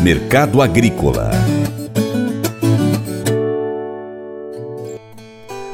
Mercado 0.00 0.62
Agrícola 0.62 1.30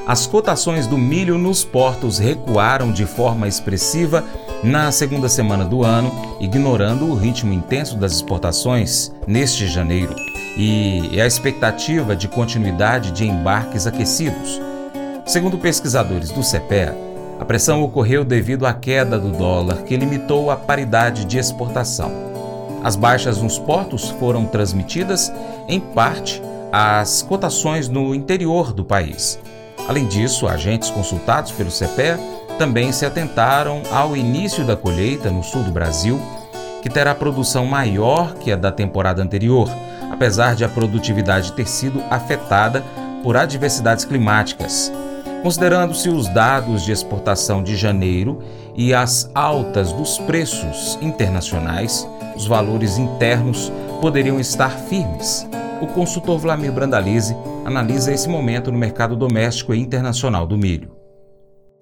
As 0.07 0.27
cotações 0.27 0.87
do 0.87 0.99
milho 0.99 1.39
nos 1.39 1.65
portos 1.65 2.19
recuaram 2.19 2.93
de 2.93 3.07
forma 3.07 3.49
expressiva 3.49 4.23
na 4.63 4.93
segunda 4.93 5.29
semana 5.29 5.65
do 5.65 5.83
ano, 5.83 6.13
ignorando 6.41 7.07
o 7.07 7.15
ritmo 7.15 7.53
intenso 7.53 7.97
das 7.97 8.13
exportações 8.13 9.13
neste 9.27 9.67
janeiro 9.67 10.15
e 10.57 11.21
a 11.21 11.27
expectativa 11.27 12.15
de 12.15 12.29
continuidade 12.29 13.13
de 13.13 13.27
embarques 13.27 13.87
aquecidos. 13.87 14.61
Segundo 15.27 15.59
pesquisadores 15.59 16.31
do 16.31 16.43
CPEA, 16.43 16.97
a 17.41 17.45
pressão 17.45 17.83
ocorreu 17.83 18.25
devido 18.25 18.67
à 18.67 18.73
queda 18.73 19.19
do 19.19 19.33
dólar, 19.33 19.83
que 19.85 19.97
limitou 19.97 20.51
a 20.51 20.57
paridade 20.57 21.25
de 21.25 21.39
exportação. 21.39 22.34
As 22.85 22.97
baixas 22.97 23.41
nos 23.41 23.59
portos 23.59 24.11
foram 24.11 24.45
transmitidas, 24.45 25.33
em 25.67 25.81
parte, 25.81 26.43
às 26.71 27.23
cotações 27.23 27.89
no 27.89 28.15
interior 28.15 28.75
do 28.75 28.85
país. 28.85 29.41
Além 29.89 30.07
disso, 30.07 30.47
agentes 30.47 30.91
consultados 30.91 31.51
pelo 31.51 31.71
CPEA 31.71 32.21
também 32.59 32.93
se 32.93 33.07
atentaram 33.07 33.83
ao 33.91 34.15
início 34.15 34.67
da 34.67 34.77
colheita 34.77 35.31
no 35.31 35.43
sul 35.43 35.63
do 35.63 35.73
Brasil, 35.73 36.21
que 36.83 36.91
terá 36.91 37.15
produção 37.15 37.65
maior 37.65 38.35
que 38.35 38.53
a 38.53 38.57
da 38.57 38.71
temporada 38.71 39.23
anterior, 39.23 39.69
apesar 40.13 40.55
de 40.55 40.63
a 40.63 40.69
produtividade 40.69 41.53
ter 41.53 41.67
sido 41.67 42.03
afetada 42.11 42.85
por 43.23 43.35
adversidades 43.35 44.05
climáticas. 44.05 44.93
Considerando-se 45.45 46.09
os 46.09 46.27
dados 46.27 46.87
de 46.87 46.91
exportação 46.91 47.63
de 47.63 47.77
janeiro 47.77 48.39
e 48.75 48.95
as 48.95 49.31
altas 49.35 49.93
dos 49.93 50.17
preços 50.21 50.99
internacionais, 51.03 52.09
os 52.35 52.47
valores 52.47 52.97
internos 52.97 53.71
poderiam 54.01 54.41
estar 54.41 54.71
firmes. 54.71 55.47
O 55.83 55.87
consultor 55.89 56.39
Vlamir 56.39 56.73
Brandalize 56.73 57.37
analisa 57.63 58.11
esse 58.11 58.27
momento 58.27 58.73
no 58.73 58.79
mercado 58.79 59.15
doméstico 59.15 59.75
e 59.75 59.79
internacional 59.79 60.47
do 60.47 60.57
milho 60.57 61.04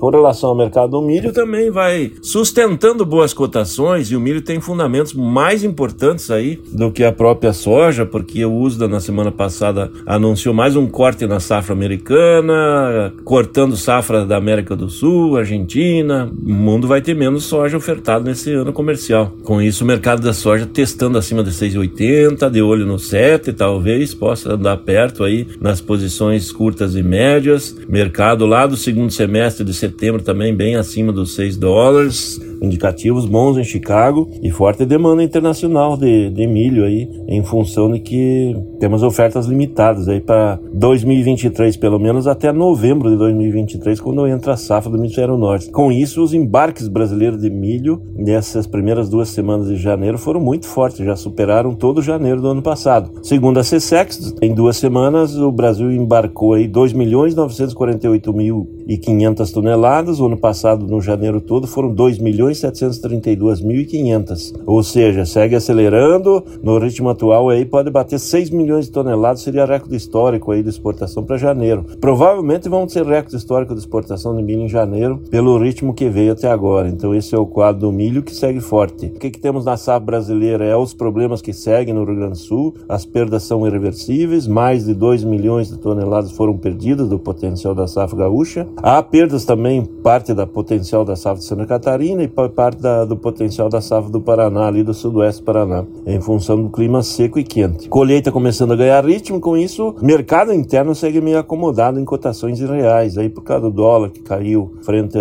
com 0.03 0.11
relação 0.11 0.50
ao 0.50 0.56
mercado 0.56 0.91
do 0.91 1.00
milho, 1.00 1.33
também 1.33 1.70
vai 1.70 2.11
sustentando 2.20 3.06
boas 3.06 3.33
cotações 3.33 4.11
e 4.11 4.17
o 4.17 4.20
milho 4.20 4.42
tem 4.42 4.61
fundamentos 4.61 5.14
mais 5.14 5.62
importantes 5.62 6.28
aí 6.28 6.61
do 6.72 6.91
que 6.91 7.05
a 7.05 7.12
própria 7.12 7.53
soja, 7.53 8.05
porque 8.05 8.45
o 8.45 8.53
USDA 8.53 8.89
na 8.89 8.98
semana 8.98 9.30
passada 9.30 9.92
anunciou 10.05 10.53
mais 10.53 10.75
um 10.75 10.89
corte 10.89 11.25
na 11.25 11.39
safra 11.39 11.73
americana, 11.73 13.14
cortando 13.23 13.77
safra 13.77 14.27
da 14.27 14.36
América 14.36 14.75
do 14.75 14.91
Sul, 14.91 15.36
Argentina. 15.36 16.28
O 16.45 16.53
mundo 16.53 16.89
vai 16.89 17.00
ter 17.00 17.14
menos 17.14 17.45
soja 17.45 17.77
ofertada 17.77 18.25
nesse 18.25 18.53
ano 18.53 18.73
comercial. 18.73 19.33
Com 19.45 19.62
isso, 19.62 19.84
o 19.84 19.86
mercado 19.86 20.20
da 20.20 20.33
soja 20.33 20.67
testando 20.67 21.17
acima 21.17 21.45
de 21.45 21.53
6,80, 21.53 22.50
de 22.50 22.61
olho 22.61 22.84
no 22.84 22.98
7, 22.98 23.53
talvez 23.53 24.14
possa 24.14 24.55
andar 24.55 24.78
perto 24.78 25.23
aí 25.23 25.47
nas 25.61 25.80
posições 25.80 26.50
curtas 26.50 26.97
e 26.97 27.05
médias. 27.05 27.77
Mercado 27.89 28.47
lá 28.47 28.67
do 28.67 28.77
segundo 28.77 29.12
semestre 29.12 29.64
de 29.64 29.73
setembro 29.73 29.91
também 30.22 30.54
bem 30.54 30.76
acima 30.76 31.12
dos 31.12 31.34
6 31.34 31.56
dólares 31.56 32.40
indicativos 32.62 33.27
bons 33.27 33.58
em 33.58 33.64
Chicago 33.64 34.30
e 34.42 34.50
forte 34.50 34.86
demanda 34.86 35.22
internacional 35.22 35.96
de, 35.96 36.30
de 36.30 36.46
milho 36.46 36.84
aí, 36.84 37.08
em 37.28 37.42
função 37.42 37.91
de 37.92 37.98
que 37.98 38.56
temos 38.78 39.02
ofertas 39.02 39.46
limitadas 39.46 40.08
aí 40.08 40.20
para 40.20 40.58
2023, 40.72 41.77
pelo 41.77 41.98
menos 41.98 42.27
até 42.27 42.52
novembro 42.52 43.10
de 43.10 43.16
2023, 43.16 44.00
quando 44.00 44.27
entra 44.27 44.52
a 44.52 44.56
safra 44.56 44.90
do 44.90 44.98
Hemisfério 44.98 45.36
Norte. 45.36 45.70
Com 45.70 45.90
isso, 45.90 46.22
os 46.22 46.33
embarques 46.33 46.88
brasileiros 46.88 47.40
de 47.40 47.50
milho 47.50 48.00
nessas 48.14 48.66
primeiras 48.66 49.08
duas 49.08 49.28
semanas 49.28 49.68
de 49.68 49.77
janeiro 49.77 50.16
foram 50.16 50.40
muito 50.40 50.66
fortes, 50.66 51.05
já 51.05 51.16
superaram 51.16 51.74
todo 51.74 52.00
janeiro 52.00 52.40
do 52.40 52.48
ano 52.48 52.62
passado. 52.62 53.10
Segundo 53.22 53.58
a 53.58 53.62
CSEX, 53.62 54.34
em 54.40 54.55
duas 54.55 54.77
semanas 54.77 55.36
o 55.36 55.50
Brasil 55.50 55.90
embarcou 55.90 56.55
aí 56.55 56.68
2 56.68 56.92
milhões 56.92 57.34
948 57.34 58.33
mil 58.33 58.68
e 58.86 58.96
500 58.96 59.50
toneladas, 59.50 60.20
o 60.20 60.27
ano 60.27 60.36
passado 60.36 60.86
no 60.86 61.00
janeiro 61.00 61.40
todo 61.40 61.67
foram 61.67 61.92
2 61.92 62.18
milhões 62.18 62.52
732.500. 62.52 64.55
Ou 64.67 64.83
seja, 64.83 65.24
segue 65.24 65.55
acelerando. 65.55 66.45
No 66.63 66.79
ritmo 66.79 67.08
atual 67.08 67.48
aí 67.48 67.64
pode 67.64 67.90
bater 67.90 68.18
6 68.18 68.51
milhões 68.51 68.86
de 68.86 68.92
toneladas, 68.92 69.42
seria 69.42 69.64
recorde 69.64 69.96
histórico 69.96 70.52
aí 70.52 70.62
de 70.62 70.68
exportação 70.68 71.24
para 71.24 71.36
janeiro. 71.36 71.85
Provavelmente 72.01 72.68
vamos 72.68 72.92
ter 72.92 73.05
recorde 73.05 73.36
histórico 73.36 73.74
de 73.74 73.80
exportação 73.80 74.36
de 74.36 74.42
milho 74.42 74.62
em 74.62 74.68
janeiro 74.68 75.18
pelo 75.30 75.58
ritmo 75.58 75.95
que 75.95 76.08
veio 76.08 76.33
até 76.33 76.51
agora. 76.51 76.89
Então 76.89 77.14
esse 77.14 77.35
é 77.35 77.39
o 77.39 77.46
quadro 77.46 77.83
do 77.83 77.92
milho 77.92 78.23
que 78.23 78.35
segue 78.35 78.61
forte. 78.61 79.07
O 79.07 79.18
que, 79.18 79.30
que 79.30 79.41
temos 79.41 79.64
na 79.64 79.77
safra 79.77 80.01
brasileira 80.01 80.64
é 80.64 80.77
os 80.77 80.95
problemas 80.95 81.42
que 81.42 81.52
seguem 81.52 81.95
no 81.95 82.05
Rio 82.05 82.17
Grande 82.17 82.33
do 82.33 82.39
Sul. 82.39 82.74
As 82.89 83.05
perdas 83.05 83.45
são 83.45 83.67
irreversíveis, 83.67 84.46
mais 84.46 84.85
de 84.85 84.95
2 84.95 85.24
milhões 85.24 85.68
de 85.68 85.79
toneladas 85.79 86.33
foram 86.33 86.57
perdidas 86.57 87.08
do 87.08 87.18
potencial 87.18 87.74
da 87.74 87.86
safra 87.86 88.18
gaúcha. 88.18 88.67
Há 88.77 89.02
perdas 89.02 89.45
também 89.45 89.85
parte 89.85 90.35
da 90.35 90.46
potencial 90.46 91.05
da 91.05 91.17
safra 91.17 91.39
de 91.39 91.45
Santa 91.45 91.67
Catarina 91.67 92.23
e 92.23 92.29
parte 92.48 92.80
da, 92.80 93.05
do 93.05 93.17
potencial 93.17 93.69
da 93.69 93.80
safra 93.80 94.11
do 94.11 94.20
Paraná, 94.20 94.67
ali 94.67 94.83
do 94.83 94.95
sudoeste 94.95 95.42
do 95.42 95.45
Paraná, 95.45 95.85
em 96.07 96.20
função 96.20 96.63
do 96.63 96.69
clima 96.69 97.03
seco 97.03 97.39
e 97.39 97.45
quente. 97.45 97.89
Colheita 97.89 98.30
começando 98.30 98.73
a 98.73 98.77
ganhar 98.77 99.05
ritmo, 99.05 99.41
com 99.41 99.57
isso, 99.57 99.95
mercado 100.01 100.53
interno 100.53 100.95
segue 100.95 101.20
meio 101.20 101.39
acomodado 101.39 101.98
em 101.98 102.05
cotações 102.05 102.61
reais, 102.61 103.19
aí 103.19 103.29
por 103.29 103.42
causa 103.42 103.63
do 103.63 103.70
dólar 103.70 104.11
que 104.11 104.20
caiu 104.20 104.73
frente 104.83 105.19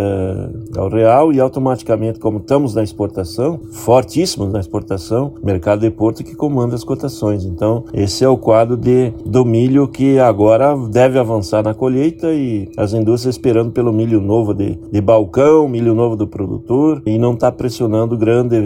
ao 0.76 0.90
real 0.90 1.34
e 1.34 1.40
automaticamente, 1.40 2.20
como 2.20 2.38
estamos 2.38 2.76
na 2.76 2.84
exportação, 2.84 3.60
fortíssimos 3.72 4.52
na 4.52 4.60
exportação, 4.60 5.34
mercado 5.44 5.82
de 5.82 5.90
porto 5.90 6.24
que 6.24 6.36
comanda 6.36 6.76
as 6.76 6.84
cotações. 6.84 7.46
Então, 7.46 7.86
esse 7.94 8.24
é 8.24 8.30
o 8.30 8.38
quadro 8.38 8.78
de, 8.78 9.12
do 9.26 9.46
milho 9.46 9.88
que 9.88 10.20
agora 10.20 10.76
deve 10.90 11.20
avançar 11.20 11.64
na 11.64 11.74
colheita 11.74 12.32
e 12.32 12.70
as 12.78 12.94
indústrias 12.94 13.36
esperando 13.36 13.72
pelo 13.72 13.92
milho 13.92 14.22
novo 14.22 14.54
de, 14.54 14.78
de 14.92 15.02
balcão, 15.02 15.68
milho 15.68 15.94
novo 15.94 16.16
do 16.16 16.28
produtor, 16.28 17.02
e 17.16 17.20
não 17.20 17.34
está 17.34 17.52
pressionando 17.52 18.18
grande, 18.18 18.58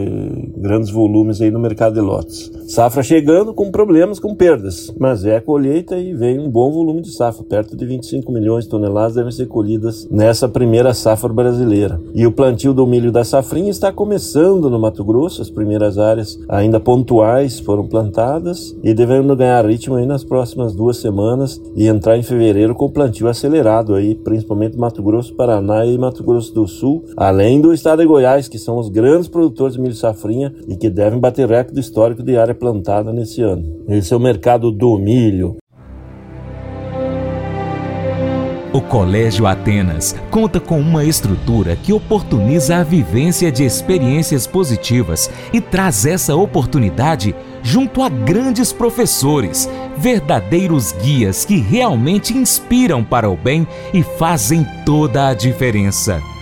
grandes 0.58 0.90
volumes 0.90 1.42
aí 1.42 1.50
no 1.50 1.60
mercado 1.60 1.94
de 1.94 2.02
lotes. 2.02 2.52
Safra 2.68 3.04
chegando 3.04 3.54
com 3.54 3.72
problemas, 3.72 4.20
com 4.20 4.34
perdas, 4.34 4.94
mas 5.00 5.26
é 5.26 5.38
a 5.38 5.42
colheita 5.42 5.98
e 5.98 6.14
vem 6.14 6.40
um 6.40 6.50
bom 6.50 6.72
volume 6.72 7.02
de 7.02 7.12
safra, 7.12 7.44
perto 7.44 7.76
de 7.76 7.86
25 7.86 8.32
milhões 8.32 8.66
de 8.66 8.72
toneladas 8.72 9.16
devem 9.16 9.32
ser 9.32 9.48
colhidas 9.48 10.08
nessa 10.10 10.50
primeira 10.50 10.94
safra 10.94 11.32
brasileira. 11.32 12.02
E 12.14 12.26
o 12.26 12.32
plantio 12.32 12.74
do 12.74 12.88
milho 12.88 13.12
da 13.12 13.24
safrinha 13.24 13.70
está 13.70 13.92
começando 13.92 14.70
no 14.70 14.80
Mato 14.80 15.04
Grosso, 15.04 15.42
as 15.42 15.50
primeiras 15.50 15.98
áreas 15.98 16.40
ainda 16.50 16.80
pontuais 16.80 17.60
foram 17.60 17.88
plantadas 17.88 18.76
e 18.84 18.94
devendo 18.94 19.36
ganhar 19.36 19.66
ritmo 19.66 19.96
aí 19.96 20.06
nas 20.06 20.24
próximas 20.24 20.74
duas 20.74 20.98
semanas 20.98 21.62
e 21.76 21.88
entrar 21.88 22.18
em 22.18 22.24
fevereiro 22.24 22.76
com 22.76 22.86
o 22.86 22.92
plantio 22.92 23.28
acelerado 23.28 23.94
aí, 23.94 24.16
principalmente 24.16 24.78
Mato 24.78 25.04
Grosso, 25.04 25.34
Paraná 25.36 25.86
e 25.86 25.98
Mato 25.98 26.24
Grosso 26.24 26.54
do 26.54 26.68
Sul, 26.68 27.04
além 27.16 27.62
do 27.62 27.74
estado 27.74 28.02
de 28.02 28.08
Goiás 28.08 28.25
que 28.48 28.60
são 28.60 28.78
os 28.78 28.90
grandes 28.90 29.28
produtores 29.28 29.76
de 29.76 29.82
milho 29.82 29.96
safrinha 29.96 30.54
e 30.68 30.76
que 30.76 30.90
devem 30.90 31.20
bater 31.20 31.48
recorde 31.48 31.80
histórico 31.80 32.24
de 32.24 32.38
área 32.38 32.54
plantada 32.54 33.14
nesse 33.14 33.42
ano. 33.42 33.84
Esse 33.88 34.14
é 34.14 34.18
o 34.18 34.20
mercado 34.20 34.72
do 34.72 34.98
milho. 34.98 35.58
O 38.76 38.82
Colégio 38.82 39.48
Atenas 39.48 40.14
conta 40.30 40.60
com 40.60 40.78
uma 40.78 41.06
estrutura 41.06 41.78
que 41.78 41.94
oportuniza 41.94 42.76
a 42.76 42.84
vivência 42.84 43.50
de 43.50 43.64
experiências 43.64 44.46
positivas 44.46 45.32
e 45.54 45.62
traz 45.62 46.06
essa 46.06 46.36
oportunidade 46.36 47.34
junto 47.64 48.04
a 48.04 48.10
grandes 48.10 48.74
professores, 48.74 49.70
verdadeiros 49.96 50.92
guias 50.92 51.46
que 51.46 51.56
realmente 51.56 52.38
inspiram 52.38 53.02
para 53.02 53.30
o 53.30 53.38
bem 53.38 53.66
e 53.94 54.04
fazem 54.04 54.68
toda 54.86 55.30
a 55.30 55.34
diferença. 55.34 56.22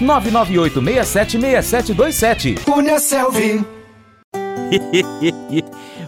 998676727. 0.00 2.58
Uniaselv. 2.76 3.36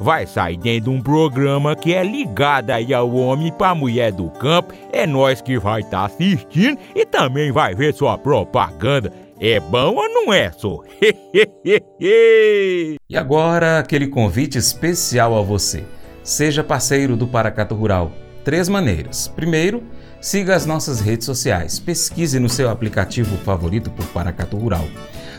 vai 0.00 0.26
sair 0.26 0.56
dentro 0.56 0.90
de 0.90 0.96
um 0.96 1.02
programa 1.02 1.76
que 1.76 1.92
é 1.92 2.02
ligado 2.02 2.70
aí 2.70 2.94
ao 2.94 3.14
homem 3.14 3.52
para 3.52 3.74
mulher 3.74 4.10
do 4.10 4.30
campo. 4.30 4.72
É 4.92 5.06
nós 5.06 5.42
que 5.42 5.58
vai 5.58 5.82
estar 5.82 5.98
tá 5.98 6.06
assistindo 6.06 6.78
e 6.94 7.04
também 7.04 7.52
vai 7.52 7.74
ver 7.74 7.92
sua 7.92 8.16
propaganda. 8.16 9.12
É 9.38 9.60
bom 9.60 9.94
ou 9.94 10.08
não 10.08 10.32
é, 10.32 10.50
só? 10.50 10.80
e 12.00 13.16
agora 13.16 13.78
aquele 13.78 14.08
convite 14.08 14.58
especial 14.58 15.38
a 15.38 15.42
você. 15.42 15.84
Seja 16.22 16.64
parceiro 16.64 17.16
do 17.16 17.26
Paracato 17.26 17.74
Rural. 17.74 18.10
Três 18.44 18.68
maneiras. 18.68 19.28
Primeiro, 19.28 19.82
siga 20.20 20.54
as 20.54 20.66
nossas 20.66 21.00
redes 21.00 21.26
sociais. 21.26 21.78
Pesquise 21.78 22.38
no 22.38 22.48
seu 22.48 22.68
aplicativo 22.70 23.36
favorito 23.38 23.90
por 23.90 24.06
Paracato 24.06 24.56
Rural. 24.56 24.86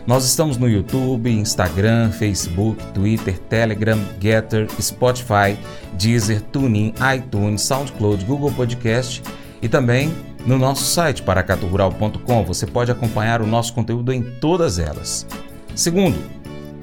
Nós 0.08 0.26
estamos 0.26 0.58
no 0.58 0.68
YouTube, 0.68 1.30
Instagram, 1.30 2.12
Facebook, 2.12 2.84
Twitter, 2.88 3.38
Telegram, 3.38 4.00
Getter, 4.20 4.68
Spotify, 4.82 5.56
Deezer, 5.94 6.42
TuneIn, 6.42 6.94
iTunes, 7.16 7.62
SoundCloud, 7.62 8.26
Google 8.26 8.52
Podcast 8.52 9.22
e 9.62 9.70
também 9.70 10.12
no 10.46 10.58
nosso 10.58 10.84
site 10.84 11.22
paracaturural.com. 11.22 12.44
Você 12.46 12.66
pode 12.66 12.92
acompanhar 12.92 13.44
o 13.44 13.48
nosso 13.48 13.74
conteúdo 13.74 14.12
em 14.12 14.24
todas 14.24 14.80
elas. 14.80 15.28
Segundo, 15.76 16.18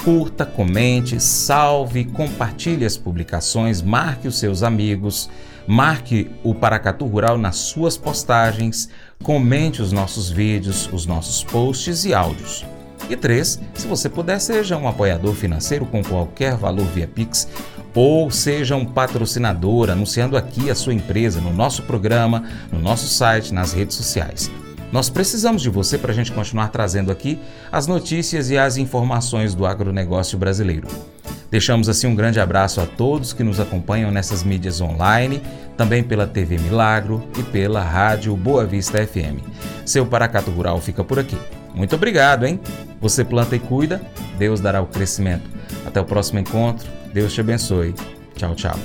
curta, 0.04 0.46
comente, 0.46 1.20
salve, 1.20 2.04
compartilhe 2.04 2.84
as 2.84 2.96
publicações, 2.96 3.82
marque 3.82 4.28
os 4.28 4.38
seus 4.38 4.62
amigos, 4.62 5.28
marque 5.66 6.30
o 6.44 6.54
Paracatu 6.54 7.04
Rural 7.04 7.36
nas 7.36 7.56
suas 7.56 7.96
postagens, 7.96 8.88
comente 9.24 9.82
os 9.82 9.90
nossos 9.90 10.30
vídeos, 10.30 10.88
os 10.92 11.04
nossos 11.04 11.42
posts 11.42 12.04
e 12.04 12.14
áudios. 12.14 12.64
E 13.08 13.16
três, 13.16 13.58
se 13.74 13.86
você 13.86 14.08
puder, 14.08 14.38
seja 14.38 14.76
um 14.76 14.86
apoiador 14.86 15.34
financeiro 15.34 15.86
com 15.86 16.02
qualquer 16.02 16.56
valor 16.56 16.86
via 16.86 17.06
Pix 17.06 17.48
ou 17.94 18.30
seja 18.30 18.76
um 18.76 18.84
patrocinador 18.84 19.90
anunciando 19.90 20.36
aqui 20.36 20.70
a 20.70 20.74
sua 20.74 20.94
empresa 20.94 21.40
no 21.40 21.52
nosso 21.52 21.82
programa, 21.82 22.44
no 22.70 22.78
nosso 22.78 23.08
site, 23.08 23.52
nas 23.52 23.72
redes 23.72 23.96
sociais. 23.96 24.50
Nós 24.92 25.10
precisamos 25.10 25.62
de 25.62 25.68
você 25.68 25.98
para 25.98 26.12
a 26.12 26.14
gente 26.14 26.32
continuar 26.32 26.68
trazendo 26.68 27.10
aqui 27.10 27.38
as 27.70 27.86
notícias 27.86 28.50
e 28.50 28.56
as 28.56 28.76
informações 28.76 29.54
do 29.54 29.66
agronegócio 29.66 30.38
brasileiro. 30.38 30.88
Deixamos 31.50 31.88
assim 31.88 32.06
um 32.06 32.14
grande 32.14 32.38
abraço 32.40 32.80
a 32.80 32.86
todos 32.86 33.32
que 33.32 33.42
nos 33.42 33.58
acompanham 33.58 34.10
nessas 34.10 34.42
mídias 34.42 34.80
online, 34.80 35.42
também 35.76 36.02
pela 36.02 36.26
TV 36.26 36.58
Milagro 36.58 37.26
e 37.38 37.42
pela 37.42 37.82
Rádio 37.82 38.36
Boa 38.36 38.64
Vista 38.64 39.04
FM. 39.04 39.42
Seu 39.84 40.06
Paracato 40.06 40.50
Rural 40.50 40.80
fica 40.80 41.02
por 41.02 41.18
aqui. 41.18 41.36
Muito 41.74 41.94
obrigado, 41.96 42.46
hein? 42.46 42.60
Você 43.00 43.24
planta 43.24 43.54
e 43.54 43.58
cuida, 43.58 44.00
Deus 44.38 44.60
dará 44.60 44.80
o 44.80 44.86
crescimento. 44.86 45.48
Até 45.86 46.00
o 46.00 46.04
próximo 46.04 46.38
encontro. 46.38 46.88
Deus 47.12 47.32
te 47.32 47.40
abençoe. 47.40 47.94
Tchau, 48.34 48.54
tchau. 48.54 48.78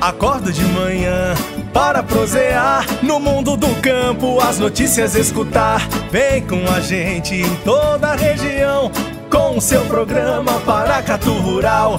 Acordo 0.00 0.52
de 0.52 0.64
manhã 0.64 1.34
para 1.72 2.02
prosear 2.02 2.86
no 3.02 3.20
mundo 3.20 3.56
do 3.56 3.68
campo, 3.82 4.40
as 4.40 4.58
notícias 4.58 5.14
escutar. 5.14 5.86
Vem 6.10 6.40
com 6.46 6.64
a 6.70 6.80
gente 6.80 7.34
em 7.34 7.56
toda 7.56 8.08
a 8.08 8.16
região 8.16 8.90
com 9.30 9.58
o 9.58 9.60
seu 9.60 9.84
programa 9.86 10.60
Paracatu 10.60 11.32
Rural. 11.32 11.98